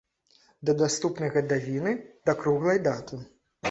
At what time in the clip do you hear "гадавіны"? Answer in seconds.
1.37-1.95